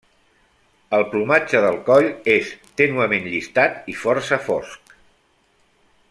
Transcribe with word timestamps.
El 0.97 1.03
plomatge 1.11 1.59
del 1.65 1.77
coll 1.89 2.07
és 2.37 2.49
tènuement 2.81 3.29
llistat 3.35 3.89
i 3.93 3.99
força 4.05 4.43
fosc. 4.51 4.97